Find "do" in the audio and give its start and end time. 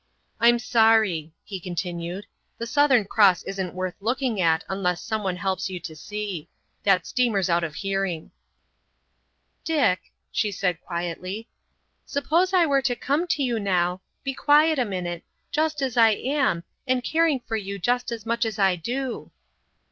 18.77-19.29